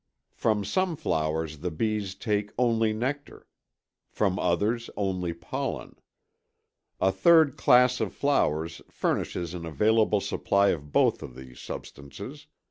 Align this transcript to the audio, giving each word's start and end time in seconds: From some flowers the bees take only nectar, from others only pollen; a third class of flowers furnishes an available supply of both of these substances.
From 0.33 0.65
some 0.65 0.95
flowers 0.95 1.59
the 1.59 1.69
bees 1.69 2.15
take 2.15 2.51
only 2.57 2.91
nectar, 2.91 3.45
from 4.09 4.39
others 4.39 4.89
only 4.97 5.31
pollen; 5.31 5.95
a 6.99 7.11
third 7.11 7.55
class 7.55 7.99
of 8.01 8.11
flowers 8.11 8.81
furnishes 8.89 9.53
an 9.53 9.63
available 9.63 10.19
supply 10.19 10.69
of 10.69 10.91
both 10.91 11.21
of 11.21 11.35
these 11.35 11.59
substances. 11.59 12.47